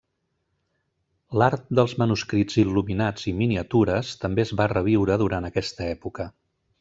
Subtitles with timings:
[1.41, 6.27] L'art dels manuscrits il·luminats i miniatures també es va reviure durant aquesta època.